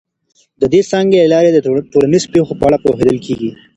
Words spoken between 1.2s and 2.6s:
له لاري د ټولنیزو پیښو